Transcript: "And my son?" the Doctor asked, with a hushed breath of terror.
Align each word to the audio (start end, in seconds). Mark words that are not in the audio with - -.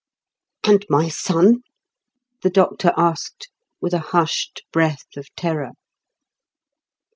"And 0.65 0.83
my 0.89 1.09
son?" 1.09 1.61
the 2.41 2.49
Doctor 2.49 2.91
asked, 2.97 3.49
with 3.79 3.93
a 3.93 3.99
hushed 3.99 4.63
breath 4.71 5.05
of 5.15 5.27
terror. 5.35 5.73